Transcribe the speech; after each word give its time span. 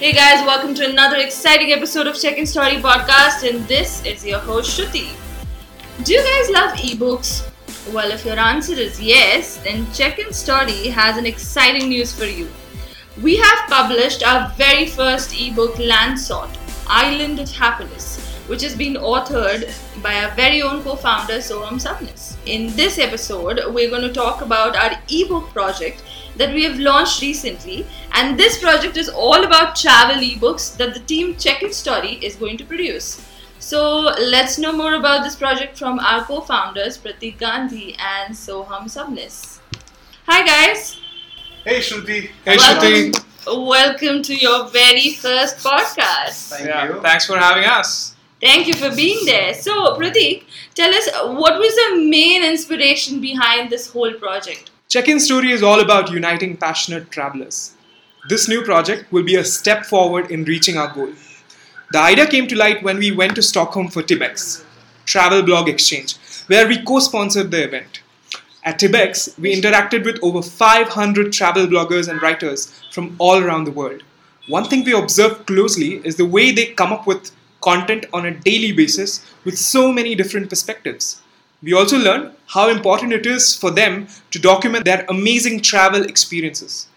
Hey 0.00 0.12
guys, 0.12 0.46
welcome 0.46 0.72
to 0.76 0.88
another 0.88 1.18
exciting 1.18 1.72
episode 1.72 2.06
of 2.06 2.18
Check 2.18 2.38
In 2.38 2.46
Story 2.46 2.76
podcast, 2.76 3.46
and 3.46 3.68
this 3.68 4.02
is 4.06 4.24
your 4.24 4.38
host 4.38 4.80
Shruti. 4.80 5.10
Do 6.04 6.14
you 6.14 6.22
guys 6.24 6.48
love 6.48 6.70
ebooks? 6.78 7.46
Well, 7.92 8.10
if 8.10 8.24
your 8.24 8.38
answer 8.38 8.72
is 8.72 8.98
yes, 8.98 9.58
then 9.58 9.86
Check 9.92 10.18
In 10.18 10.32
Story 10.32 10.88
has 10.88 11.18
an 11.18 11.26
exciting 11.26 11.90
news 11.90 12.18
for 12.18 12.24
you. 12.24 12.48
We 13.20 13.36
have 13.36 13.68
published 13.68 14.26
our 14.26 14.48
very 14.56 14.86
first 14.86 15.38
ebook, 15.38 15.74
Landsort 15.74 16.48
Island 16.86 17.38
of 17.38 17.50
Happiness, 17.50 18.19
which 18.50 18.62
has 18.62 18.74
been 18.74 18.94
authored 18.94 19.64
by 20.02 20.12
our 20.20 20.30
very 20.34 20.60
own 20.60 20.82
co 20.82 20.96
founder, 20.96 21.34
Soham 21.34 21.80
Sabnis. 21.84 22.36
In 22.46 22.74
this 22.74 22.98
episode, 22.98 23.60
we're 23.72 23.88
going 23.88 24.02
to 24.02 24.12
talk 24.12 24.42
about 24.42 24.74
our 24.74 24.98
ebook 25.08 25.50
project 25.50 26.02
that 26.36 26.52
we 26.52 26.64
have 26.64 26.80
launched 26.80 27.22
recently, 27.22 27.86
and 28.12 28.36
this 28.36 28.58
project 28.58 28.96
is 28.96 29.08
all 29.08 29.44
about 29.44 29.76
travel 29.76 30.16
ebooks 30.16 30.76
that 30.78 30.94
the 30.94 31.00
team 31.12 31.36
Check 31.36 31.62
In 31.62 31.72
Story 31.72 32.14
is 32.30 32.34
going 32.34 32.56
to 32.56 32.64
produce. 32.64 33.24
So 33.60 34.12
let's 34.34 34.58
know 34.58 34.72
more 34.72 34.94
about 34.94 35.22
this 35.22 35.36
project 35.36 35.78
from 35.78 36.00
our 36.00 36.24
co-founders 36.24 36.98
Pratik 36.98 37.38
Gandhi 37.38 37.94
and 38.00 38.34
Soham 38.34 38.90
Sabnis. 38.96 39.60
Hi 40.26 40.44
guys. 40.44 40.96
Hey 41.64 41.78
Shruti. 41.78 42.30
Hey 42.44 42.56
welcome, 42.56 43.12
Shruti. 43.12 43.66
welcome 43.74 44.22
to 44.22 44.34
your 44.34 44.68
very 44.70 45.10
first 45.10 45.58
podcast. 45.58 46.48
Thank 46.54 46.66
yeah, 46.66 46.88
you. 46.88 47.00
thanks 47.00 47.26
for 47.26 47.36
having 47.36 47.64
us. 47.64 48.16
Thank 48.40 48.68
you 48.68 48.74
for 48.74 48.94
being 48.96 49.26
there. 49.26 49.52
So 49.52 49.96
Pratik, 49.96 50.44
tell 50.74 50.92
us 50.94 51.08
what 51.38 51.58
was 51.58 51.74
the 51.74 52.08
main 52.08 52.42
inspiration 52.42 53.20
behind 53.20 53.68
this 53.68 53.90
whole 53.90 54.14
project? 54.14 54.70
Check 54.88 55.08
In 55.08 55.20
Story 55.20 55.50
is 55.52 55.62
all 55.62 55.80
about 55.80 56.10
uniting 56.10 56.56
passionate 56.56 57.10
travelers. 57.10 57.74
This 58.30 58.48
new 58.48 58.62
project 58.62 59.12
will 59.12 59.24
be 59.24 59.36
a 59.36 59.44
step 59.44 59.84
forward 59.84 60.30
in 60.30 60.44
reaching 60.44 60.78
our 60.78 60.92
goal. 60.92 61.12
The 61.92 61.98
idea 61.98 62.26
came 62.26 62.48
to 62.48 62.56
light 62.56 62.82
when 62.82 62.98
we 62.98 63.12
went 63.12 63.34
to 63.34 63.42
Stockholm 63.42 63.88
for 63.88 64.02
TBEX, 64.02 64.64
travel 65.04 65.42
blog 65.42 65.68
exchange, 65.68 66.16
where 66.46 66.66
we 66.66 66.82
co 66.82 66.98
sponsored 66.98 67.50
the 67.50 67.64
event. 67.64 68.00
At 68.64 68.80
TBEX, 68.80 69.38
we 69.38 69.54
interacted 69.54 70.04
with 70.04 70.18
over 70.22 70.40
500 70.40 71.32
travel 71.32 71.66
bloggers 71.66 72.08
and 72.08 72.22
writers 72.22 72.72
from 72.90 73.16
all 73.18 73.42
around 73.42 73.64
the 73.64 73.70
world. 73.70 74.02
One 74.48 74.64
thing 74.64 74.84
we 74.84 74.92
observed 74.92 75.46
closely 75.46 75.96
is 76.04 76.16
the 76.16 76.26
way 76.26 76.52
they 76.52 76.66
come 76.66 76.92
up 76.92 77.06
with 77.06 77.32
content 77.60 78.06
on 78.12 78.26
a 78.26 78.30
daily 78.30 78.72
basis 78.72 79.24
with 79.44 79.58
so 79.58 79.92
many 79.92 80.14
different 80.14 80.48
perspectives. 80.48 81.20
We 81.62 81.74
also 81.74 81.98
learned 81.98 82.32
how 82.46 82.68
important 82.70 83.12
it 83.12 83.26
is 83.26 83.54
for 83.54 83.70
them 83.70 84.08
to 84.30 84.38
document 84.38 84.84
their 84.84 85.04
amazing 85.08 85.60
travel 85.60 86.02
experiences. 86.02 86.88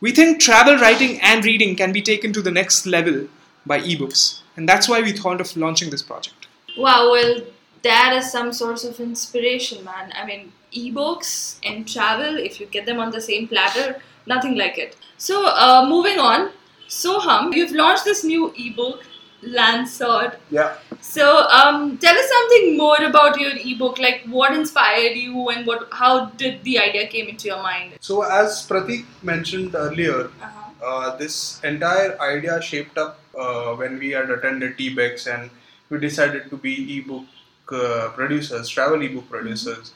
We 0.00 0.12
think 0.12 0.40
travel 0.40 0.76
writing 0.76 1.20
and 1.20 1.44
reading 1.44 1.76
can 1.76 1.92
be 1.92 2.02
taken 2.02 2.32
to 2.34 2.42
the 2.42 2.50
next 2.50 2.86
level 2.86 3.26
by 3.66 3.80
ebooks, 3.80 4.40
and 4.56 4.68
that's 4.68 4.88
why 4.88 5.00
we 5.02 5.12
thought 5.12 5.40
of 5.40 5.56
launching 5.56 5.90
this 5.90 6.02
project. 6.02 6.46
Wow, 6.76 7.10
well, 7.10 7.42
that 7.82 8.14
is 8.14 8.30
some 8.30 8.52
source 8.52 8.84
of 8.84 9.00
inspiration, 9.00 9.84
man. 9.84 10.12
I 10.14 10.26
mean, 10.26 10.52
ebooks 10.74 11.58
and 11.64 11.88
travel, 11.88 12.36
if 12.36 12.60
you 12.60 12.66
get 12.66 12.86
them 12.86 12.98
on 12.98 13.10
the 13.10 13.20
same 13.20 13.48
platter, 13.48 14.00
nothing 14.26 14.56
like 14.56 14.78
it. 14.78 14.96
So, 15.16 15.46
uh, 15.46 15.86
moving 15.88 16.18
on. 16.18 16.50
Soham, 16.88 17.54
you've 17.54 17.72
launched 17.72 18.04
this 18.04 18.24
new 18.24 18.52
ebook, 18.58 19.04
Landsort. 19.42 20.36
Yeah. 20.50 20.76
So, 21.00 21.24
um, 21.48 21.98
tell 21.98 22.16
us 22.16 22.28
something 22.28 22.76
more 22.76 23.02
about 23.04 23.38
your 23.40 23.52
ebook. 23.54 23.98
Like, 23.98 24.22
what 24.26 24.52
inspired 24.54 25.16
you, 25.16 25.48
and 25.48 25.66
what, 25.66 25.88
how 25.92 26.26
did 26.42 26.62
the 26.64 26.78
idea 26.78 27.06
came 27.08 27.28
into 27.28 27.48
your 27.48 27.62
mind? 27.62 27.94
So 28.00 28.22
as 28.22 28.66
Pratik 28.68 29.04
mentioned 29.22 29.74
earlier, 29.74 30.30
Uh-huh. 30.42 30.86
uh, 30.86 31.16
this 31.16 31.60
entire 31.64 32.20
idea 32.20 32.60
shaped 32.62 32.98
up 32.98 33.18
uh, 33.38 33.74
when 33.74 33.98
we 33.98 34.10
had 34.10 34.30
attended 34.30 34.76
TBEX 34.76 35.26
and 35.32 35.50
we 35.88 35.98
decided 35.98 36.50
to 36.50 36.56
be 36.56 36.98
ebook 36.98 37.24
uh, 37.72 38.10
producers, 38.14 38.68
travel 38.68 39.00
ebook 39.02 39.28
producers. 39.28 39.92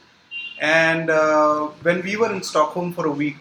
And 0.59 1.09
uh, 1.09 1.67
when 1.83 2.01
we 2.01 2.15
were 2.17 2.31
in 2.31 2.41
Stockholm 2.43 2.93
for 2.93 3.05
a 3.05 3.11
week, 3.11 3.37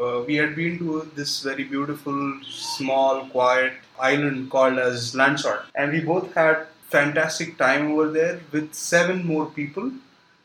uh, 0.00 0.22
we 0.26 0.34
had 0.36 0.54
been 0.56 0.78
to 0.78 1.10
this 1.14 1.42
very 1.42 1.64
beautiful, 1.64 2.38
small, 2.48 3.26
quiet 3.26 3.72
island 4.00 4.50
called 4.50 4.78
as 4.78 5.14
Landsort, 5.14 5.62
and 5.74 5.92
we 5.92 6.00
both 6.00 6.32
had 6.34 6.66
fantastic 6.90 7.56
time 7.58 7.92
over 7.92 8.10
there 8.10 8.40
with 8.52 8.74
seven 8.74 9.24
more 9.26 9.46
people. 9.46 9.90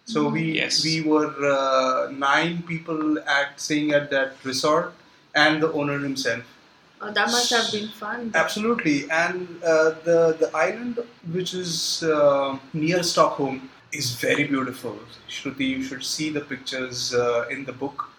So 0.05 0.29
we 0.29 0.43
Yes. 0.53 0.83
we 0.83 1.01
were 1.01 1.31
uh, 1.53 2.11
nine 2.11 2.63
people 2.63 3.19
at 3.37 3.59
staying 3.59 3.91
at 3.91 4.09
that 4.11 4.35
resort, 4.43 4.93
and 5.35 5.61
the 5.61 5.71
owner 5.73 5.99
himself. 5.99 6.43
Oh, 7.01 7.11
that 7.11 7.29
must 7.29 7.51
have 7.51 7.71
been 7.71 7.89
fun. 7.89 8.31
Absolutely, 8.33 9.09
and 9.11 9.47
uh, 9.63 9.91
the 10.09 10.19
the 10.39 10.49
island 10.55 10.99
which 11.31 11.53
is 11.53 12.03
uh, 12.03 12.57
near 12.73 13.03
Stockholm 13.03 13.69
is 13.91 14.13
very 14.15 14.45
beautiful. 14.45 14.97
Shruti, 15.29 15.67
you 15.75 15.83
should 15.83 16.03
see 16.03 16.29
the 16.29 16.41
pictures 16.41 17.13
uh, 17.13 17.45
in 17.49 17.65
the 17.65 17.73
book, 17.73 18.09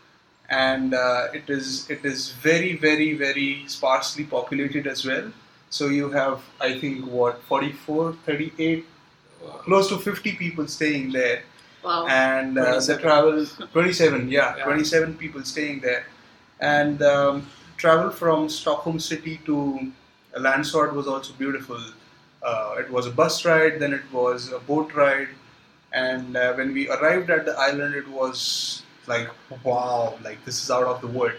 and 0.51 0.95
uh, 0.95 1.29
it 1.35 1.49
is 1.51 1.89
it 1.91 2.05
is 2.05 2.31
very 2.33 2.75
very 2.77 3.15
very 3.15 3.65
sparsely 3.67 4.25
populated 4.25 4.87
as 4.87 5.05
well. 5.05 5.31
So 5.71 5.89
you 5.89 6.11
have 6.11 6.41
I 6.61 6.79
think 6.79 7.07
what 7.07 7.43
44, 7.43 8.15
38, 8.25 8.87
close 9.65 9.89
to 9.91 9.99
50 9.99 10.33
people 10.37 10.67
staying 10.67 11.13
there 11.13 11.43
Wow. 11.85 12.07
and 12.09 12.59
uh, 12.59 12.81
the 12.81 12.97
travel 12.99 13.47
27 13.73 14.29
yeah, 14.31 14.57
Yeah. 14.57 14.65
27 14.65 15.15
people 15.15 15.45
staying 15.45 15.81
there 15.81 16.07
and 16.61 17.01
um, 17.03 17.47
travel 17.77 18.11
from 18.11 18.49
stockholm 18.49 18.99
city 18.99 19.41
to 19.47 19.93
landsort 20.37 20.93
was 20.93 21.07
also 21.07 21.33
beautiful 21.35 21.81
uh, 22.43 22.75
it 22.79 22.91
was 22.91 23.07
a 23.07 23.11
bus 23.13 23.45
ride 23.45 23.79
then 23.79 23.93
it 23.93 24.03
was 24.13 24.51
a 24.53 24.59
boat 24.59 24.93
ride 24.95 25.29
and 25.93 26.37
uh, 26.37 26.53
when 26.55 26.75
we 26.75 26.89
arrived 26.91 27.31
at 27.31 27.45
the 27.45 27.55
island 27.59 27.95
it 27.95 28.09
was 28.09 28.83
like 29.09 29.29
wow 29.65 30.15
like 30.23 30.45
this 30.45 30.63
is 30.63 30.71
out 30.71 30.87
of 30.93 31.01
the 31.01 31.07
world 31.07 31.39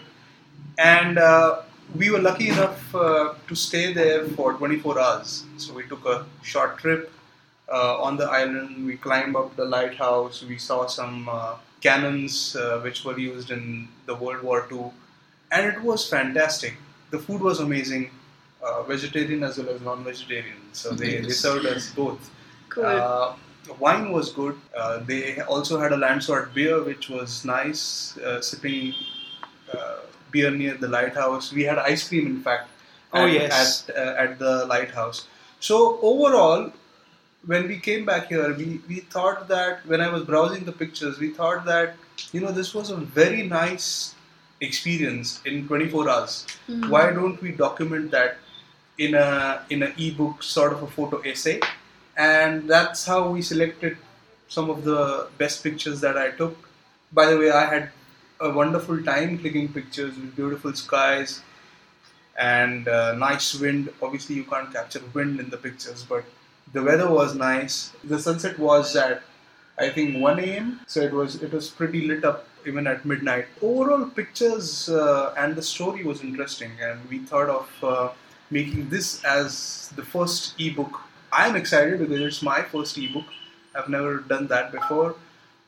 and 0.78 1.18
uh, 1.18 1.62
we 1.94 2.10
were 2.10 2.22
lucky 2.30 2.48
enough 2.48 2.94
uh, 2.94 3.34
to 3.48 3.54
stay 3.54 3.92
there 3.92 4.26
for 4.36 4.52
24 4.54 4.98
hours 4.98 5.44
so 5.56 5.72
we 5.72 5.84
took 5.84 6.04
a 6.06 6.26
short 6.42 6.78
trip 6.78 7.10
uh, 7.70 8.02
on 8.02 8.16
the 8.16 8.24
island. 8.24 8.86
We 8.86 8.96
climbed 8.96 9.36
up 9.36 9.56
the 9.56 9.64
lighthouse. 9.64 10.42
We 10.42 10.58
saw 10.58 10.86
some 10.86 11.28
uh, 11.28 11.56
cannons 11.80 12.56
uh, 12.56 12.80
which 12.80 13.04
were 13.04 13.18
used 13.18 13.50
in 13.50 13.88
the 14.06 14.14
World 14.14 14.42
War 14.42 14.66
II, 14.70 14.90
and 15.52 15.66
it 15.66 15.80
was 15.80 16.08
fantastic. 16.08 16.74
The 17.10 17.18
food 17.18 17.40
was 17.40 17.60
amazing, 17.60 18.10
uh, 18.62 18.82
vegetarian 18.82 19.42
as 19.42 19.58
well 19.58 19.70
as 19.70 19.80
non-vegetarian. 19.80 20.58
So 20.72 20.90
they, 20.90 21.20
they 21.20 21.30
served 21.30 21.66
us 21.66 21.90
both. 21.90 22.30
cool. 22.68 23.36
The 23.66 23.74
wine 23.74 24.10
was 24.12 24.32
good. 24.32 24.56
Uh, 24.76 25.00
they 25.00 25.40
also 25.40 25.78
had 25.78 25.92
a 25.92 25.96
Landsort 25.96 26.54
beer, 26.54 26.82
which 26.82 27.08
was 27.08 27.44
nice. 27.44 28.16
Uh, 28.18 28.40
sipping 28.40 28.94
uh, 29.72 29.98
beer 30.30 30.50
near 30.50 30.74
the 30.74 30.88
lighthouse. 30.88 31.52
We 31.52 31.64
had 31.64 31.78
ice 31.78 32.08
cream, 32.08 32.26
in 32.26 32.42
fact. 32.42 32.68
Oh, 33.12 33.26
at, 33.26 33.32
yes. 33.32 33.88
At, 33.88 33.96
uh, 33.96 34.14
at 34.24 34.38
the 34.38 34.66
lighthouse. 34.66 35.26
So 35.60 35.98
overall, 36.00 36.72
when 37.46 37.68
we 37.68 37.78
came 37.78 38.04
back 38.04 38.28
here, 38.28 38.54
we, 38.54 38.80
we 38.88 39.00
thought 39.00 39.48
that 39.48 39.86
when 39.86 40.00
I 40.00 40.08
was 40.08 40.24
browsing 40.24 40.64
the 40.64 40.72
pictures, 40.72 41.18
we 41.18 41.30
thought 41.30 41.64
that 41.66 41.96
you 42.32 42.40
know 42.40 42.52
this 42.52 42.74
was 42.74 42.90
a 42.90 42.96
very 42.96 43.42
nice 43.42 44.14
experience 44.60 45.40
in 45.44 45.66
24 45.66 46.08
hours. 46.10 46.46
Mhm. 46.68 46.88
Why 46.90 47.10
don't 47.12 47.40
we 47.40 47.52
document 47.52 48.10
that 48.10 48.36
in 48.98 49.14
a 49.14 49.62
in 49.70 49.82
an 49.82 49.94
ebook 49.98 50.42
sort 50.42 50.72
of 50.72 50.82
a 50.82 50.86
photo 50.86 51.20
essay? 51.22 51.60
And 52.20 52.68
that's 52.68 53.06
how 53.06 53.30
we 53.30 53.42
selected 53.42 53.96
some 54.48 54.68
of 54.68 54.84
the 54.84 55.28
best 55.38 55.62
pictures 55.62 56.00
that 56.00 56.16
I 56.18 56.30
took. 56.30 56.56
By 57.12 57.26
the 57.30 57.38
way, 57.38 57.50
I 57.50 57.64
had 57.74 57.90
a 58.40 58.50
wonderful 58.50 59.02
time 59.02 59.38
clicking 59.38 59.72
pictures 59.72 60.16
with 60.16 60.36
beautiful 60.36 60.74
skies 60.74 61.40
and 62.38 62.88
uh, 62.88 63.14
nice 63.14 63.54
wind. 63.58 63.90
Obviously, 64.02 64.36
you 64.36 64.44
can't 64.44 64.72
capture 64.72 65.00
wind 65.14 65.40
in 65.40 65.50
the 65.50 65.56
pictures, 65.56 66.04
but 66.08 66.24
the 66.72 66.82
weather 66.82 67.10
was 67.10 67.34
nice. 67.34 67.92
The 68.04 68.18
sunset 68.18 68.58
was 68.58 68.96
at 68.96 69.22
I 69.78 69.88
think 69.88 70.18
1 70.22 70.38
a.m. 70.40 70.80
So 70.86 71.00
it 71.00 71.12
was 71.12 71.42
it 71.42 71.52
was 71.52 71.68
pretty 71.70 72.06
lit 72.06 72.24
up 72.24 72.46
even 72.66 72.86
at 72.86 73.04
midnight. 73.06 73.46
Overall, 73.62 74.04
pictures 74.06 74.90
uh, 74.90 75.34
and 75.38 75.56
the 75.56 75.62
story 75.62 76.04
was 76.04 76.22
interesting, 76.22 76.72
and 76.82 77.00
we 77.08 77.20
thought 77.20 77.48
of 77.48 77.68
uh, 77.82 78.08
making 78.50 78.90
this 78.90 79.24
as 79.24 79.90
the 79.96 80.04
first 80.04 80.54
ebook. 80.60 81.00
I'm 81.32 81.56
excited 81.56 81.98
because 81.98 82.20
it's 82.20 82.42
my 82.42 82.62
first 82.62 82.96
ebook. 82.98 83.24
I've 83.74 83.88
never 83.88 84.18
done 84.18 84.48
that 84.48 84.72
before. 84.72 85.14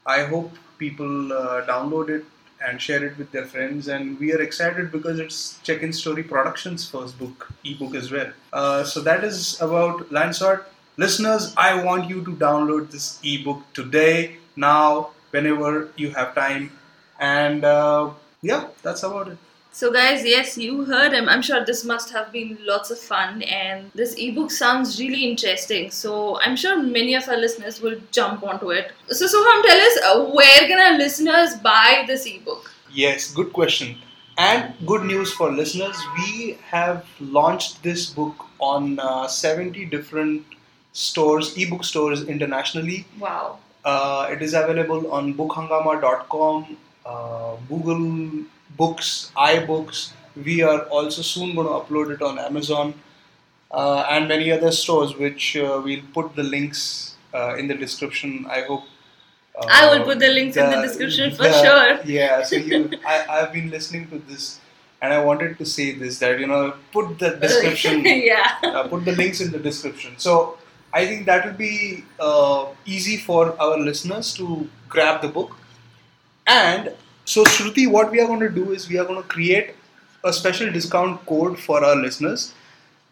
I 0.05 0.25
hope 0.25 0.53
people 0.79 1.33
uh, 1.33 1.65
download 1.67 2.09
it 2.09 2.25
and 2.65 2.81
share 2.81 3.05
it 3.05 3.17
with 3.19 3.31
their 3.33 3.45
friends. 3.45 3.89
And 3.89 4.19
we 4.19 4.33
are 4.33 4.41
excited 4.43 4.91
because 4.93 5.19
it's 5.19 5.59
Check 5.63 5.83
In 5.83 5.93
Story 5.93 6.23
Productions' 6.23 6.89
first 6.89 7.19
book, 7.19 7.49
ebook 7.65 7.95
as 7.95 8.11
well. 8.11 8.33
Uh, 8.53 8.85
so 8.85 9.01
that 9.03 9.25
is 9.25 9.61
about 9.61 10.09
Landsort. 10.11 10.65
Listeners, 10.97 11.55
I 11.57 11.83
want 11.83 12.09
you 12.11 12.25
to 12.25 12.33
download 12.33 12.91
this 12.91 13.19
ebook 13.25 13.63
today, 13.73 14.37
now, 14.57 15.11
whenever 15.31 15.91
you 15.97 16.11
have 16.11 16.35
time. 16.35 16.73
And 17.19 17.65
uh, 17.65 18.11
yeah, 18.43 18.69
that's 18.83 19.03
about 19.03 19.29
it. 19.29 19.39
So, 19.75 19.91
guys, 19.91 20.23
yes, 20.23 20.59
you 20.59 20.85
heard 20.85 21.15
him. 21.15 21.31
I'm 21.31 21.41
sure 21.41 21.65
this 21.65 21.83
must 21.83 22.11
have 22.13 22.31
been 22.31 22.59
lots 22.61 22.91
of 22.91 22.99
fun, 22.99 23.41
and 23.43 23.91
this 23.95 24.15
ebook 24.19 24.51
sounds 24.51 25.01
really 25.01 25.25
interesting. 25.25 25.91
So, 25.91 26.39
I'm 26.41 26.57
sure 26.57 26.81
many 26.83 27.15
of 27.15 27.27
our 27.27 27.39
listeners 27.39 27.81
will 27.81 27.99
jump 28.11 28.43
onto 28.43 28.71
it. 28.71 28.93
So, 29.09 29.27
Soham, 29.27 29.63
tell 29.63 29.81
us 29.81 29.99
uh, 30.05 30.25
where 30.25 30.67
can 30.69 30.79
our 30.79 30.99
listeners 30.99 31.55
buy 31.57 32.05
this 32.07 32.27
ebook? 32.27 32.71
Yes, 32.91 33.33
good 33.33 33.55
question. 33.55 33.97
And 34.37 34.75
good 34.87 35.05
news 35.05 35.33
for 35.33 35.51
listeners, 35.51 35.97
we 36.19 36.59
have 36.67 37.07
launched 37.21 37.83
this 37.83 38.11
book 38.11 38.45
on 38.59 38.99
uh, 38.99 39.27
70 39.27 39.87
different 39.87 40.45
stores, 40.93 41.57
ebook 41.57 41.85
stores 41.85 42.25
internationally. 42.25 43.07
Wow. 43.19 43.59
Uh, 43.87 44.29
it 44.31 44.43
is 44.43 44.53
available 44.53 45.11
on 45.11 45.33
bookhangama.com, 45.33 46.77
uh, 47.07 47.57
Google 47.69 48.45
Books, 48.77 49.31
iBooks. 49.37 50.13
We 50.37 50.63
are 50.63 50.81
also 50.85 51.23
soon 51.23 51.55
going 51.55 51.67
to 51.67 51.73
upload 51.75 52.15
it 52.15 52.23
on 52.23 52.39
Amazon 52.39 52.95
uh, 53.71 54.07
and 54.11 54.29
many 54.29 54.51
other 54.51 54.73
stores, 54.73 55.17
which 55.17 55.57
uh, 55.57 55.81
we'll 55.85 56.03
put 56.15 56.35
the 56.37 56.43
links 56.43 57.17
uh, 57.35 57.57
in 57.57 57.69
the 57.69 57.75
description. 57.75 58.47
I 58.49 58.63
hope. 58.63 58.85
uh, 59.59 59.67
I 59.69 59.91
will 59.91 60.05
put 60.05 60.19
the 60.21 60.29
links 60.29 60.57
in 60.57 60.71
the 60.71 60.81
description 60.83 61.31
for 61.37 61.45
the- 61.45 61.63
sure. 61.63 62.01
Yeah, 62.05 62.43
so 62.43 62.57
you, 62.57 62.91
I, 63.07 63.27
I've 63.29 63.53
been 63.53 63.71
listening 63.71 64.09
to 64.11 64.19
this, 64.21 64.61
and 65.03 65.13
I 65.13 65.23
wanted 65.25 65.59
to 65.59 65.67
say 65.67 65.93
this 65.93 66.19
that 66.21 66.41
you 66.41 66.47
know, 66.47 66.75
put 66.93 67.19
the 67.19 67.31
description 67.47 68.05
yeah. 68.05 68.57
uh, 68.63 68.89
put 68.89 69.05
the 69.05 69.13
links 69.17 69.41
in 69.41 69.53
the 69.53 69.59
description. 69.59 70.15
So 70.19 70.59
I 70.93 71.07
think 71.07 71.27
that 71.27 71.45
will 71.45 71.55
be 71.55 72.05
uh, 72.21 72.67
easy 72.87 73.17
for 73.19 73.55
our 73.61 73.79
listeners 73.79 74.35
to 74.35 74.69
grab 74.89 75.21
the 75.23 75.29
book. 75.29 75.57
And 76.47 76.95
so 77.25 77.45
Shruti, 77.45 77.91
what 77.91 78.11
we 78.11 78.21
are 78.21 78.27
going 78.27 78.41
to 78.41 78.49
do 78.49 78.73
is 78.73 78.89
we 78.89 78.99
are 78.99 79.05
going 79.05 79.23
to 79.23 79.29
create 79.29 79.75
a 80.25 80.33
special 80.33 80.71
discount 80.71 81.25
code 81.27 81.59
for 81.59 81.85
our 81.85 81.97
listeners. 81.97 82.53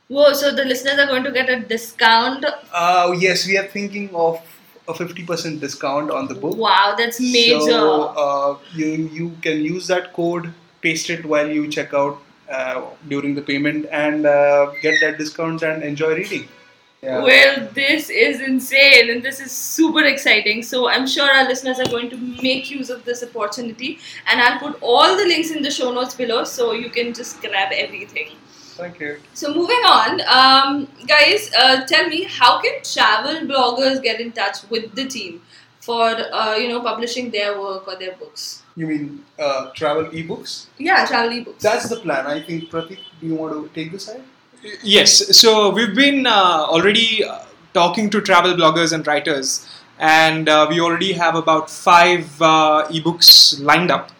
Whoa, 0.08 0.32
so 0.32 0.54
the 0.54 0.64
listeners 0.64 0.98
are 0.98 1.06
going 1.06 1.22
to 1.24 1.30
get 1.30 1.48
a 1.48 1.60
discount. 1.60 2.44
Uh, 2.72 3.14
yes, 3.18 3.46
we 3.46 3.56
are 3.56 3.66
thinking 3.66 4.12
of 4.14 4.40
a 4.88 4.92
50% 4.92 5.60
discount 5.60 6.10
on 6.10 6.26
the 6.26 6.34
book. 6.34 6.56
Wow, 6.56 6.94
that's 6.98 7.20
major. 7.20 7.60
So 7.60 8.02
uh, 8.16 8.58
you 8.74 9.08
you 9.18 9.36
can 9.40 9.60
use 9.64 9.86
that 9.86 10.12
code, 10.12 10.52
paste 10.80 11.10
it 11.10 11.24
while 11.24 11.48
you 11.48 11.68
check 11.68 11.94
out 11.94 12.18
uh, 12.50 12.82
during 13.08 13.36
the 13.36 13.42
payment, 13.42 13.86
and 13.92 14.26
uh, 14.26 14.72
get 14.82 15.00
that 15.02 15.18
discount 15.18 15.62
and 15.62 15.84
enjoy 15.84 16.14
reading. 16.16 16.48
Yeah. 17.02 17.22
Well, 17.22 17.68
this 17.72 18.10
is 18.10 18.40
insane 18.40 19.08
and 19.10 19.22
this 19.22 19.40
is 19.40 19.50
super 19.50 20.04
exciting. 20.04 20.62
So, 20.62 20.88
I'm 20.88 21.06
sure 21.06 21.30
our 21.30 21.48
listeners 21.48 21.80
are 21.80 21.86
going 21.86 22.10
to 22.10 22.16
make 22.42 22.70
use 22.70 22.90
of 22.90 23.04
this 23.06 23.22
opportunity. 23.22 23.98
And 24.26 24.40
I'll 24.40 24.58
put 24.58 24.82
all 24.82 25.16
the 25.16 25.24
links 25.24 25.50
in 25.50 25.62
the 25.62 25.70
show 25.70 25.92
notes 25.92 26.14
below 26.14 26.44
so 26.44 26.72
you 26.72 26.90
can 26.90 27.14
just 27.14 27.40
grab 27.40 27.72
everything. 27.72 28.36
Thank 28.80 29.00
you. 29.00 29.18
So, 29.32 29.54
moving 29.54 29.82
on, 29.86 30.20
um, 30.28 30.88
guys, 31.06 31.50
uh, 31.58 31.86
tell 31.86 32.06
me 32.06 32.24
how 32.24 32.60
can 32.60 32.82
travel 32.82 33.46
bloggers 33.48 34.02
get 34.02 34.20
in 34.20 34.32
touch 34.32 34.58
with 34.68 34.94
the 34.94 35.06
team 35.06 35.42
for 35.80 36.04
uh, 36.04 36.56
you 36.56 36.68
know 36.68 36.80
publishing 36.82 37.30
their 37.30 37.58
work 37.60 37.88
or 37.88 37.96
their 37.96 38.12
books? 38.16 38.62
You 38.76 38.86
mean 38.86 39.24
uh, 39.38 39.70
travel 39.74 40.04
ebooks? 40.04 40.66
Yeah, 40.78 41.04
travel 41.06 41.30
ebooks. 41.30 41.60
That's 41.60 41.88
the 41.88 41.96
plan. 41.96 42.26
I 42.26 42.40
think 42.42 42.70
Pratik, 42.70 42.98
do 43.20 43.26
you 43.26 43.34
want 43.34 43.54
to 43.54 43.74
take 43.74 43.90
this 43.92 44.04
side? 44.04 44.22
Yes, 44.62 45.38
so 45.38 45.70
we've 45.70 45.94
been 45.94 46.26
uh, 46.26 46.66
already 46.68 47.24
uh, 47.24 47.44
talking 47.72 48.10
to 48.10 48.20
travel 48.20 48.52
bloggers 48.52 48.92
and 48.92 49.06
writers, 49.06 49.66
and 49.98 50.50
uh, 50.50 50.66
we 50.68 50.80
already 50.80 51.12
have 51.12 51.34
about 51.34 51.70
five 51.70 52.24
uh, 52.42 52.86
ebooks 52.90 53.58
lined 53.62 53.90
up 53.90 54.10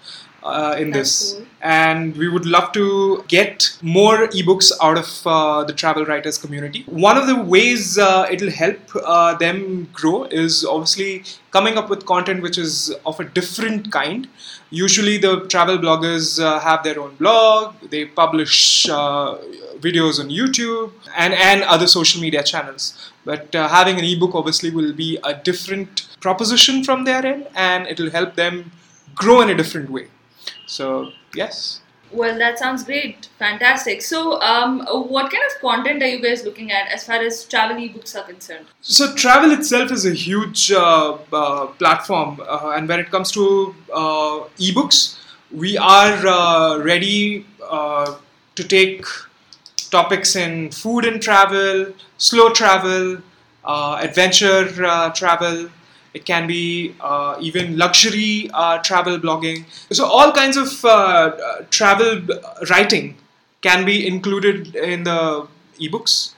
uh, 0.42 0.76
in 0.78 0.90
That's 0.90 1.32
this. 1.32 1.34
cool. 1.34 1.46
And 1.62 2.16
we 2.16 2.28
would 2.28 2.46
love 2.46 2.72
to 2.72 3.22
get 3.28 3.76
more 3.82 4.28
ebooks 4.28 4.72
out 4.82 4.96
of 4.96 5.26
uh, 5.26 5.64
the 5.64 5.74
travel 5.74 6.06
writers 6.06 6.38
community. 6.38 6.84
One 6.86 7.18
of 7.18 7.26
the 7.26 7.36
ways 7.36 7.98
uh, 7.98 8.26
it'll 8.30 8.50
help 8.50 8.78
uh, 9.04 9.34
them 9.34 9.88
grow 9.92 10.24
is 10.24 10.64
obviously 10.64 11.24
coming 11.50 11.76
up 11.76 11.90
with 11.90 12.06
content 12.06 12.42
which 12.42 12.56
is 12.56 12.94
of 13.04 13.20
a 13.20 13.24
different 13.24 13.92
kind. 13.92 14.28
Usually, 14.70 15.18
the 15.18 15.46
travel 15.48 15.78
bloggers 15.78 16.42
uh, 16.42 16.60
have 16.60 16.84
their 16.84 16.98
own 17.00 17.16
blog, 17.16 17.74
they 17.90 18.06
publish 18.06 18.88
uh, 18.88 19.36
videos 19.80 20.20
on 20.20 20.28
YouTube 20.28 20.92
and, 21.16 21.34
and 21.34 21.62
other 21.64 21.86
social 21.86 22.20
media 22.20 22.42
channels. 22.42 23.10
But 23.24 23.54
uh, 23.54 23.68
having 23.68 23.98
an 23.98 24.04
ebook 24.04 24.34
obviously 24.34 24.70
will 24.70 24.92
be 24.92 25.18
a 25.24 25.34
different 25.34 26.08
proposition 26.20 26.84
from 26.84 27.04
their 27.04 27.24
end 27.26 27.48
and 27.54 27.86
it'll 27.86 28.10
help 28.10 28.36
them 28.36 28.72
grow 29.14 29.40
in 29.40 29.50
a 29.50 29.54
different 29.54 29.90
way. 29.90 30.08
So, 30.66 31.12
yes. 31.34 31.80
Well, 32.12 32.36
that 32.38 32.58
sounds 32.58 32.82
great. 32.82 33.28
Fantastic. 33.38 34.02
So, 34.02 34.40
um, 34.40 34.80
what 34.90 35.30
kind 35.30 35.42
of 35.48 35.60
content 35.60 36.02
are 36.02 36.08
you 36.08 36.20
guys 36.20 36.44
looking 36.44 36.72
at 36.72 36.88
as 36.88 37.04
far 37.04 37.16
as 37.16 37.44
travel 37.44 37.76
ebooks 37.76 38.16
are 38.16 38.24
concerned? 38.24 38.66
So 38.80 39.14
travel 39.14 39.52
itself 39.52 39.92
is 39.92 40.04
a 40.06 40.12
huge 40.12 40.72
uh, 40.72 41.18
uh, 41.32 41.66
platform, 41.66 42.40
uh, 42.40 42.72
and 42.74 42.88
when 42.88 42.98
it 42.98 43.10
comes 43.10 43.30
to 43.32 43.74
uh, 43.92 44.40
ebooks, 44.58 45.18
we 45.52 45.78
are 45.78 46.26
uh, 46.26 46.78
ready 46.78 47.46
uh, 47.62 48.16
to 48.56 48.64
take 48.64 49.04
topics 49.90 50.34
in 50.36 50.70
food 50.70 51.04
and 51.04 51.22
travel, 51.22 51.92
slow 52.18 52.50
travel, 52.50 53.18
uh, 53.64 53.98
adventure 54.00 54.68
uh, 54.84 55.10
travel. 55.10 55.70
It 56.12 56.24
can 56.24 56.46
be 56.46 56.94
uh, 57.00 57.36
even 57.40 57.78
luxury 57.78 58.50
uh, 58.52 58.78
travel 58.78 59.18
blogging. 59.18 59.64
So 59.92 60.06
all 60.06 60.32
kinds 60.32 60.56
of 60.56 60.84
uh, 60.84 60.88
uh, 60.88 61.64
travel 61.70 62.20
writing 62.68 63.16
can 63.62 63.84
be 63.84 64.06
included 64.06 64.74
in 64.74 65.04
the 65.04 65.46
ebooks. 65.78 66.34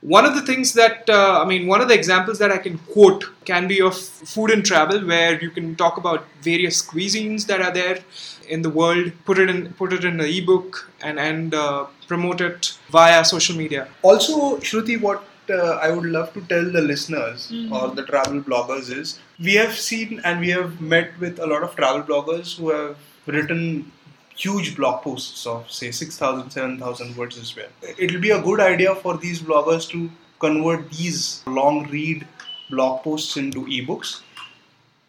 One 0.00 0.24
of 0.24 0.34
the 0.34 0.40
things 0.40 0.72
that, 0.74 1.10
uh, 1.10 1.42
I 1.42 1.44
mean, 1.44 1.66
one 1.66 1.82
of 1.82 1.88
the 1.88 1.94
examples 1.94 2.38
that 2.38 2.50
I 2.50 2.56
can 2.56 2.78
quote 2.78 3.24
can 3.44 3.68
be 3.68 3.82
of 3.82 3.94
food 3.96 4.50
and 4.50 4.64
travel, 4.64 5.04
where 5.06 5.38
you 5.42 5.50
can 5.50 5.76
talk 5.76 5.98
about 5.98 6.24
various 6.40 6.80
cuisines 6.80 7.46
that 7.48 7.60
are 7.60 7.70
there 7.70 7.98
in 8.48 8.62
the 8.62 8.70
world, 8.70 9.12
put 9.26 9.38
it 9.38 9.50
in, 9.50 9.72
put 9.74 9.92
it 9.92 10.04
in 10.04 10.16
the 10.16 10.38
ebook, 10.38 10.90
and 11.02 11.20
and 11.20 11.54
uh, 11.54 11.84
promote 12.08 12.40
it 12.40 12.78
via 12.90 13.24
social 13.24 13.54
media. 13.54 13.88
Also, 14.00 14.56
Shruti, 14.58 14.98
what 14.98 15.22
uh, 15.50 15.78
I 15.82 15.90
would 15.90 16.06
love 16.06 16.32
to 16.34 16.40
tell 16.42 16.64
the 16.70 16.80
listeners 16.80 17.52
or 17.70 17.88
the 17.90 18.04
travel 18.04 18.40
bloggers 18.40 18.90
is 18.90 19.18
we 19.38 19.54
have 19.54 19.74
seen 19.76 20.20
and 20.24 20.40
we 20.40 20.50
have 20.50 20.80
met 20.80 21.18
with 21.18 21.38
a 21.38 21.46
lot 21.46 21.62
of 21.62 21.74
travel 21.76 22.02
bloggers 22.02 22.56
who 22.56 22.70
have 22.70 22.96
written 23.26 23.90
huge 24.36 24.74
blog 24.76 25.02
posts 25.02 25.46
of 25.46 25.70
say 25.70 25.90
6000 25.90 26.50
7000 26.50 27.16
words 27.16 27.38
as 27.38 27.54
well. 27.56 27.68
It'll 27.98 28.20
be 28.20 28.30
a 28.30 28.40
good 28.40 28.60
idea 28.60 28.94
for 28.94 29.16
these 29.16 29.40
bloggers 29.40 29.88
to 29.90 30.10
convert 30.38 30.90
these 30.90 31.42
long 31.46 31.86
read 31.88 32.26
blog 32.70 33.02
posts 33.02 33.36
into 33.36 33.66
ebooks. 33.66 34.22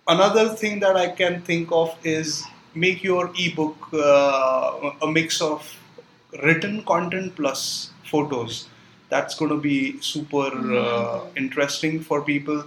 Another 0.08 0.50
thing 0.50 0.80
that 0.80 0.98
i 0.98 1.08
can 1.08 1.42
think 1.42 1.70
of 1.72 1.96
is 2.04 2.44
make 2.74 3.04
your 3.04 3.32
ebook 3.38 3.88
uh, 3.94 4.92
a 5.02 5.12
mix 5.12 5.42
of 5.42 5.76
written 6.44 6.84
content 6.84 7.36
plus 7.36 7.92
photos 8.12 8.68
that's 9.12 9.36
going 9.36 9.52
to 9.52 9.58
be 9.58 10.00
super 10.02 10.50
uh, 10.80 11.26
interesting 11.36 12.00
for 12.02 12.22
people. 12.24 12.64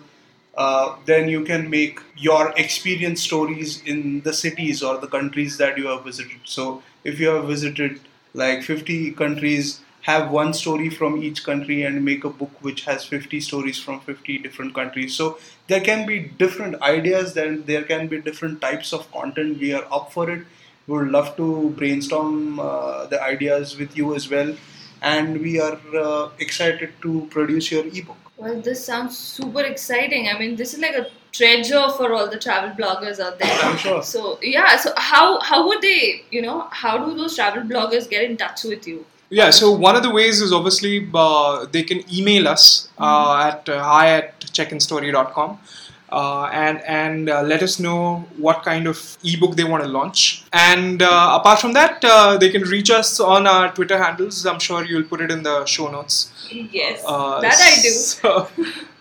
Uh, 0.57 0.95
then 1.05 1.29
you 1.29 1.43
can 1.45 1.69
make 1.69 2.01
your 2.17 2.53
experience 2.57 3.23
stories 3.23 3.83
in 3.85 4.21
the 4.21 4.33
cities 4.33 4.83
or 4.83 4.99
the 4.99 5.09
countries 5.09 5.57
that 5.59 5.77
you 5.77 5.87
have 5.89 6.05
visited. 6.05 6.39
So 6.45 6.83
if 7.03 7.19
you 7.19 7.29
have 7.29 7.47
visited 7.47 8.01
like 8.35 8.63
50 8.63 9.13
countries 9.13 9.81
have 10.03 10.31
one 10.31 10.53
story 10.53 10.91
from 10.91 11.23
each 11.23 11.45
country 11.45 11.83
and 11.83 12.05
make 12.05 12.25
a 12.25 12.29
book 12.29 12.51
which 12.61 12.85
has 12.85 13.05
50 13.05 13.41
stories 13.41 13.81
from 13.81 14.01
50 14.01 14.39
different 14.39 14.75
countries. 14.75 15.17
So 15.17 15.39
there 15.67 15.81
can 15.81 16.07
be 16.07 16.21
different 16.45 16.81
ideas 16.83 17.35
then 17.35 17.65
there 17.67 17.83
can 17.83 18.07
be 18.07 18.21
different 18.21 18.61
types 18.61 18.93
of 18.93 19.11
content. 19.13 19.59
We 19.59 19.73
are 19.73 19.87
up 19.91 20.13
for 20.13 20.31
it. 20.31 20.45
We 20.87 20.99
would 20.99 21.09
love 21.09 21.37
to 21.39 21.71
brainstorm 21.71 22.61
uh, 22.61 23.07
the 23.07 23.21
ideas 23.23 23.79
with 23.79 23.97
you 23.97 24.15
as 24.15 24.29
well 24.31 24.55
and 25.05 25.41
we 25.41 25.61
are 25.61 25.79
uh, 25.95 26.31
excited 26.39 26.93
to 27.03 27.29
produce 27.31 27.71
your 27.71 27.85
ebook 27.87 28.31
Well, 28.37 28.61
this 28.61 28.85
sounds 28.85 29.17
super 29.17 29.63
exciting. 29.73 30.29
I 30.29 30.39
mean, 30.39 30.57
this 30.61 30.75
is 30.75 30.81
like 30.85 30.97
a 31.01 31.07
treasure 31.39 31.83
for 31.97 32.13
all 32.15 32.29
the 32.35 32.39
travel 32.39 32.71
bloggers 32.79 33.21
out 33.27 33.39
there. 33.39 33.59
I'm 33.67 33.77
sure. 33.83 34.03
So 34.03 34.39
yeah, 34.43 34.77
so 34.85 34.93
how 34.97 35.27
how 35.51 35.61
would 35.69 35.83
they, 35.83 36.01
you 36.37 36.43
know, 36.47 36.57
how 36.83 36.95
do 37.05 37.15
those 37.21 37.37
travel 37.37 37.63
bloggers 37.75 38.09
get 38.15 38.25
in 38.31 38.37
touch 38.45 38.65
with 38.73 38.89
you? 38.93 39.05
Yeah, 39.31 39.51
so 39.51 39.71
one 39.85 39.97
of 40.01 40.03
the 40.03 40.11
ways 40.11 40.41
is 40.41 40.53
obviously 40.53 41.09
uh, 41.15 41.67
they 41.77 41.83
can 41.83 42.03
email 42.19 42.49
us 42.49 42.67
uh, 42.99 43.51
at 43.51 43.69
uh, 43.69 43.83
hi 43.83 44.11
at 44.19 44.41
checkinstory.com 44.59 45.59
uh, 46.15 46.45
and 46.53 46.81
and 46.87 47.29
uh, 47.29 47.43
let 47.43 47.63
us 47.63 47.79
know 47.81 48.25
what 48.37 48.63
kind 48.63 48.87
of 48.87 49.19
ebook 49.25 49.57
they 49.57 49.65
want 49.65 49.83
to 49.83 49.89
launch. 49.89 50.45
And 50.53 51.03
uh, 51.03 51.39
apart 51.41 51.61
from 51.61 51.73
that, 51.73 52.05
uh, 52.05 52.39
they 52.39 52.51
can 52.51 52.63
reach 52.63 52.91
us 52.91 53.19
on 53.19 53.47
our 53.47 53.73
Twitter 53.75 53.99
handles. 53.99 54.47
I'm 54.47 54.61
sure 54.61 54.85
you'll 54.85 55.09
put 55.15 55.21
it 55.21 55.31
in 55.31 55.43
the 55.43 55.65
show 55.67 55.91
notes. 55.91 56.17
Yes, 56.51 57.03
Uh, 57.07 57.41
that 57.41 57.59
I 57.71 57.83
do. 57.83 57.93
So, 58.15 58.49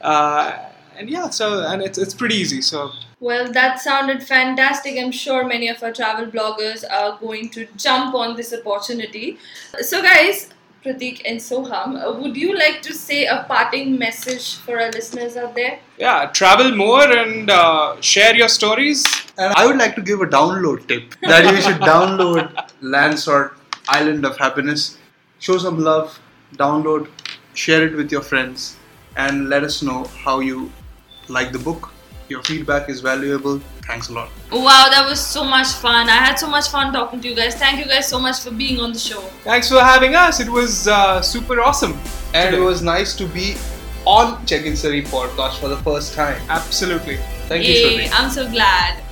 uh, 0.02 0.58
and 0.98 1.10
yeah, 1.10 1.30
so 1.30 1.66
and 1.72 1.82
it's 1.82 1.98
it's 1.98 2.14
pretty 2.14 2.36
easy. 2.36 2.62
So 2.62 2.90
Well, 3.20 3.52
that 3.54 3.80
sounded 3.80 4.24
fantastic. 4.30 4.98
I'm 5.04 5.12
sure 5.12 5.46
many 5.52 5.70
of 5.74 5.84
our 5.84 5.92
travel 6.00 6.26
bloggers 6.36 6.84
are 7.00 7.18
going 7.20 7.50
to 7.52 7.68
jump 7.86 8.16
on 8.16 8.36
this 8.36 8.54
opportunity. 8.58 9.38
So, 9.82 10.02
guys, 10.02 10.50
Pratik 10.84 11.22
and 11.26 11.40
Soham, 11.40 11.96
uh, 11.96 12.12
would 12.20 12.36
you 12.36 12.56
like 12.58 12.82
to 12.82 12.94
say 12.94 13.26
a 13.26 13.46
parting 13.48 13.98
message 13.98 14.58
for 14.58 14.80
our 14.82 14.92
listeners 14.92 15.38
out 15.38 15.56
there? 15.56 15.80
yeah, 15.98 16.26
travel 16.34 16.76
more 16.76 17.04
and 17.18 17.50
uh, 17.50 17.96
share 18.02 18.36
your 18.36 18.50
stories. 18.50 19.06
And 19.38 19.54
I 19.56 19.66
would 19.66 19.78
like 19.78 19.96
to 19.96 20.02
give 20.02 20.20
a 20.22 20.26
download 20.26 20.88
tip 20.88 21.16
that 21.22 21.50
you 21.50 21.62
should 21.62 21.82
download 21.82 22.52
Landsort 22.82 23.54
Island 23.88 24.26
of 24.26 24.38
Happiness. 24.38 24.98
Show 25.40 25.58
some 25.58 25.80
love, 25.80 26.20
download, 26.56 27.08
share 27.54 27.88
it 27.88 27.96
with 27.96 28.12
your 28.12 28.22
friends, 28.22 28.76
and 29.16 29.50
let 29.50 29.64
us 29.64 29.82
know 29.82 30.04
how 30.26 30.40
you 30.42 30.70
like 31.30 31.54
the 31.54 31.60
book. 31.60 31.94
Your 32.34 32.42
feedback 32.42 32.90
is 32.90 33.00
valuable. 33.00 33.60
Thanks 33.86 34.10
a 34.10 34.14
lot. 34.14 34.30
Wow, 34.52 34.88
that 34.90 35.06
was 35.08 35.20
so 35.20 35.44
much 35.44 35.68
fun. 35.68 36.10
I 36.10 36.16
had 36.28 36.36
so 36.40 36.48
much 36.50 36.70
fun 36.70 36.92
talking 36.92 37.22
to 37.22 37.28
you 37.30 37.36
guys. 37.36 37.54
Thank 37.54 37.78
you 37.78 37.86
guys 37.86 38.08
so 38.08 38.20
much 38.20 38.40
for 38.40 38.50
being 38.50 38.80
on 38.80 38.92
the 38.92 38.98
show. 38.98 39.20
Thanks 39.44 39.70
for 39.70 39.80
having 39.80 40.16
us. 40.16 40.40
It 40.40 40.50
was 40.50 40.88
uh, 40.88 41.22
super 41.22 41.62
awesome. 41.62 41.94
And 42.34 42.50
today. 42.50 42.58
it 42.58 42.66
was 42.66 42.82
nice 42.82 43.16
to 43.18 43.28
be 43.28 43.56
on 44.06 44.44
Check 44.48 44.66
In 44.66 44.76
Story 44.76 45.04
podcast 45.04 45.60
for 45.60 45.68
the 45.68 45.78
first 45.90 46.16
time. 46.16 46.42
absolutely. 46.50 47.18
Thank 47.50 47.66
you, 47.66 47.74
Yay, 47.74 48.08
Shruti. 48.08 48.20
I'm 48.20 48.32
so 48.32 48.50
glad. 48.50 49.04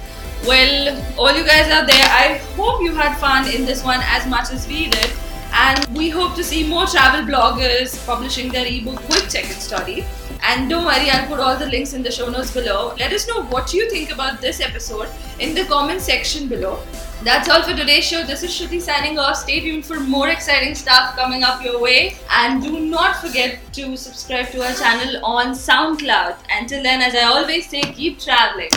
Well, 0.48 0.98
all 1.20 1.32
you 1.32 1.46
guys 1.46 1.70
out 1.70 1.86
there, 1.86 2.08
I 2.24 2.40
hope 2.56 2.82
you 2.82 2.96
had 2.96 3.20
fun 3.20 3.48
in 3.54 3.66
this 3.66 3.84
one 3.84 4.00
as 4.02 4.26
much 4.26 4.50
as 4.50 4.68
we 4.68 4.90
did. 4.90 5.12
And 5.54 5.96
we 5.96 6.10
hope 6.10 6.34
to 6.38 6.44
see 6.44 6.68
more 6.68 6.88
travel 6.88 7.22
bloggers 7.32 8.04
publishing 8.08 8.52
their 8.52 8.66
ebook 8.66 9.08
with 9.10 9.32
Check 9.32 9.46
In 9.46 9.60
Story. 9.70 10.06
And 10.44 10.70
don't 10.70 10.86
worry, 10.86 11.10
I'll 11.10 11.28
put 11.28 11.40
all 11.40 11.56
the 11.56 11.68
links 11.68 11.94
in 11.94 12.04
the 12.04 12.12
show 12.12 12.30
notes 12.30 12.52
below. 12.52 12.96
Let 12.98 13.14
us 13.14 13.28
know 13.28 13.44
what 13.46 13.74
you 13.74 13.90
think 13.90 14.12
about 14.12 14.42
this 14.42 14.60
episode 14.60 15.08
in 15.40 15.54
the 15.54 15.66
comment 15.66 16.02
section 16.02 16.48
below. 16.48 16.80
That's 17.24 17.48
all 17.50 17.62
for 17.62 17.76
today's 17.76 18.04
show. 18.04 18.24
This 18.24 18.42
is 18.42 18.50
Shruti 18.50 18.82
signing 18.82 19.20
off. 19.20 19.38
Stay 19.38 19.60
tuned 19.60 19.86
for 19.86 20.00
more 20.00 20.30
exciting 20.30 20.74
stuff 20.74 21.16
coming 21.16 21.44
up 21.44 21.64
your 21.64 21.80
way. 21.80 22.18
And 22.32 22.64
do 22.64 22.80
not 22.80 23.18
forget 23.18 23.60
to 23.74 23.96
subscribe 23.96 24.50
to 24.52 24.66
our 24.66 24.74
channel 24.74 25.24
on 25.24 25.52
SoundCloud. 25.52 26.38
Until 26.50 26.82
then, 26.82 27.02
as 27.02 27.14
I 27.14 27.24
always 27.24 27.70
say, 27.70 27.82
keep 27.82 28.20
traveling. 28.20 28.72